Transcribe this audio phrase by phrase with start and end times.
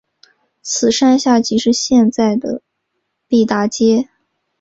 [0.63, 2.63] 此山下即是现在的
[3.27, 4.09] 毕打街。